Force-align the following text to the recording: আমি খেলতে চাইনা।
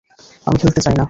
আমি 0.47 0.57
খেলতে 0.57 0.79
চাইনা। 0.81 0.99